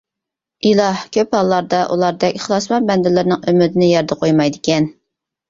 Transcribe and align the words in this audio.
ئىلاھ 0.69 1.03
كۆپ 1.17 1.37
ھاللاردا 1.39 1.81
ئۇلاردەك 1.97 2.39
ئىخلاسمەن 2.39 2.89
بەندىلىرىنىڭ 2.89 3.45
ئۈمىدىنى 3.53 3.93
يەردە 3.93 4.21
قويمايدىكەن. 4.25 4.91